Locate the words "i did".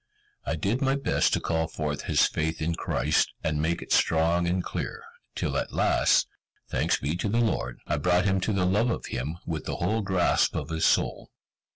0.47-0.81